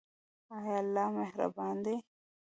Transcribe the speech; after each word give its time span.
آیا 0.55 0.75
الله 0.81 1.07
مهربان 1.17 1.75
دی؟ 1.85 1.95